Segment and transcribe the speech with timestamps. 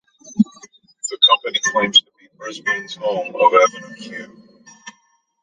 [1.11, 4.63] The company claims to be Brisbane's home of Avenue Q.